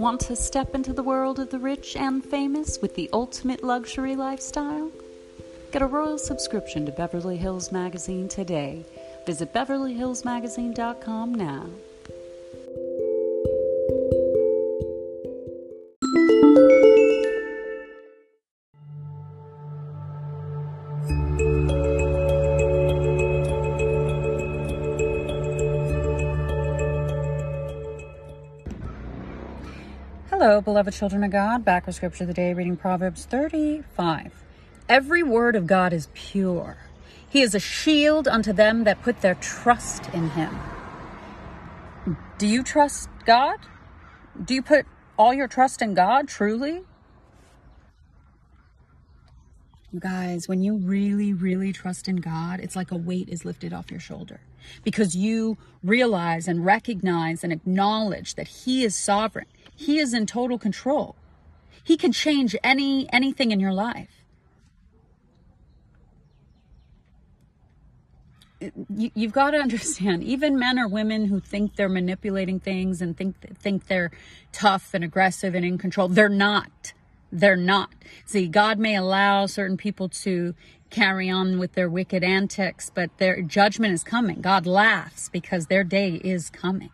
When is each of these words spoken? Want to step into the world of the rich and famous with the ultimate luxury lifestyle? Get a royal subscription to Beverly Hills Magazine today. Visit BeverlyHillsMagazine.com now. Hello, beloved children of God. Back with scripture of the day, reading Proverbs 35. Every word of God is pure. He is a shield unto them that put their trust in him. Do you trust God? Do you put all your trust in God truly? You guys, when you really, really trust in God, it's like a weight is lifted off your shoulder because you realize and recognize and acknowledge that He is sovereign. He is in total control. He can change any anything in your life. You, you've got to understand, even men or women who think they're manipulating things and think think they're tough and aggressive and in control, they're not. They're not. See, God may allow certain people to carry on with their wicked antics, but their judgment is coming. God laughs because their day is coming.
Want 0.00 0.22
to 0.22 0.34
step 0.34 0.74
into 0.74 0.94
the 0.94 1.02
world 1.02 1.38
of 1.40 1.50
the 1.50 1.58
rich 1.58 1.94
and 1.94 2.24
famous 2.24 2.80
with 2.80 2.94
the 2.94 3.10
ultimate 3.12 3.62
luxury 3.62 4.16
lifestyle? 4.16 4.90
Get 5.72 5.82
a 5.82 5.86
royal 5.86 6.16
subscription 6.16 6.86
to 6.86 6.92
Beverly 6.92 7.36
Hills 7.36 7.70
Magazine 7.70 8.26
today. 8.26 8.86
Visit 9.26 9.52
BeverlyHillsMagazine.com 9.52 11.34
now. 11.34 11.66
Hello, 30.30 30.60
beloved 30.60 30.94
children 30.94 31.24
of 31.24 31.32
God. 31.32 31.64
Back 31.64 31.86
with 31.86 31.96
scripture 31.96 32.22
of 32.22 32.28
the 32.28 32.34
day, 32.34 32.54
reading 32.54 32.76
Proverbs 32.76 33.24
35. 33.24 34.32
Every 34.88 35.24
word 35.24 35.56
of 35.56 35.66
God 35.66 35.92
is 35.92 36.06
pure. 36.14 36.76
He 37.28 37.42
is 37.42 37.52
a 37.52 37.58
shield 37.58 38.28
unto 38.28 38.52
them 38.52 38.84
that 38.84 39.02
put 39.02 39.22
their 39.22 39.34
trust 39.34 40.08
in 40.14 40.30
him. 40.30 40.56
Do 42.38 42.46
you 42.46 42.62
trust 42.62 43.08
God? 43.26 43.58
Do 44.42 44.54
you 44.54 44.62
put 44.62 44.86
all 45.18 45.34
your 45.34 45.48
trust 45.48 45.82
in 45.82 45.94
God 45.94 46.28
truly? 46.28 46.84
You 49.92 49.98
guys, 49.98 50.46
when 50.46 50.62
you 50.62 50.76
really, 50.76 51.32
really 51.32 51.72
trust 51.72 52.06
in 52.06 52.16
God, 52.16 52.60
it's 52.60 52.76
like 52.76 52.92
a 52.92 52.96
weight 52.96 53.28
is 53.28 53.44
lifted 53.44 53.72
off 53.72 53.90
your 53.90 53.98
shoulder 53.98 54.40
because 54.84 55.16
you 55.16 55.58
realize 55.82 56.46
and 56.46 56.64
recognize 56.64 57.42
and 57.42 57.52
acknowledge 57.52 58.36
that 58.36 58.46
He 58.46 58.84
is 58.84 58.94
sovereign. 58.94 59.46
He 59.74 59.98
is 59.98 60.14
in 60.14 60.26
total 60.26 60.58
control. 60.58 61.16
He 61.82 61.96
can 61.96 62.12
change 62.12 62.54
any 62.62 63.12
anything 63.12 63.50
in 63.50 63.58
your 63.58 63.72
life. 63.72 64.24
You, 68.94 69.10
you've 69.14 69.32
got 69.32 69.52
to 69.52 69.56
understand, 69.58 70.22
even 70.22 70.58
men 70.58 70.78
or 70.78 70.86
women 70.86 71.24
who 71.24 71.40
think 71.40 71.74
they're 71.74 71.88
manipulating 71.88 72.60
things 72.60 73.02
and 73.02 73.16
think 73.16 73.58
think 73.58 73.88
they're 73.88 74.12
tough 74.52 74.94
and 74.94 75.02
aggressive 75.02 75.56
and 75.56 75.64
in 75.64 75.78
control, 75.78 76.06
they're 76.06 76.28
not. 76.28 76.92
They're 77.32 77.56
not. 77.56 77.90
See, 78.24 78.48
God 78.48 78.78
may 78.78 78.96
allow 78.96 79.46
certain 79.46 79.76
people 79.76 80.08
to 80.08 80.54
carry 80.90 81.30
on 81.30 81.58
with 81.58 81.74
their 81.74 81.88
wicked 81.88 82.24
antics, 82.24 82.90
but 82.92 83.16
their 83.18 83.40
judgment 83.42 83.94
is 83.94 84.02
coming. 84.02 84.40
God 84.40 84.66
laughs 84.66 85.28
because 85.28 85.66
their 85.66 85.84
day 85.84 86.14
is 86.14 86.50
coming. 86.50 86.90